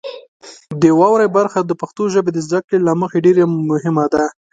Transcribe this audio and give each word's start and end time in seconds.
د 0.81 0.83
واورئ 0.99 1.27
برخه 1.37 1.59
د 1.63 1.71
پښتو 1.81 2.03
ژبې 2.13 2.31
د 2.33 2.39
زده 2.47 2.59
کړې 2.65 2.79
له 2.87 2.93
مخې 3.01 3.19
ډیره 3.25 3.43
مهمه 3.71 4.05
ده. 4.13 4.23